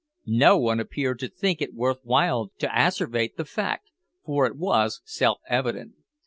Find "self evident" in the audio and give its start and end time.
5.05-5.93